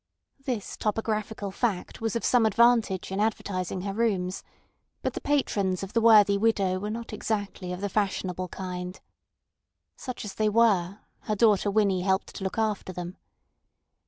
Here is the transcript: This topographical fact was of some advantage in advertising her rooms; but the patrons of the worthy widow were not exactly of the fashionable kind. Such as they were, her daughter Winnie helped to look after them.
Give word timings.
This 0.45 0.77
topographical 0.77 1.51
fact 1.51 2.01
was 2.01 2.15
of 2.15 2.25
some 2.25 2.47
advantage 2.47 3.11
in 3.11 3.19
advertising 3.19 3.81
her 3.81 3.93
rooms; 3.93 4.41
but 5.03 5.13
the 5.13 5.21
patrons 5.21 5.83
of 5.83 5.93
the 5.93 6.01
worthy 6.01 6.39
widow 6.39 6.79
were 6.79 6.89
not 6.89 7.13
exactly 7.13 7.71
of 7.71 7.81
the 7.81 7.87
fashionable 7.87 8.47
kind. 8.47 8.99
Such 9.95 10.25
as 10.25 10.33
they 10.33 10.49
were, 10.49 11.01
her 11.19 11.35
daughter 11.35 11.69
Winnie 11.69 12.01
helped 12.01 12.33
to 12.33 12.43
look 12.43 12.57
after 12.57 12.91
them. 12.91 13.17